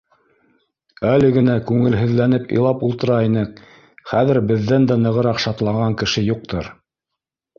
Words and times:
Әле 1.09 1.27
генә 1.35 1.57
күңелһеҙләнеп, 1.71 2.47
илап 2.55 2.81
ултыра 2.87 3.19
инек, 3.27 3.61
хәҙер 4.13 4.41
беҙҙән 4.53 4.89
дә 4.93 4.97
нығыраҡ 5.05 5.43
шатланған 5.47 5.99
кеше 6.03 6.27
юҡтыр. 6.33 6.73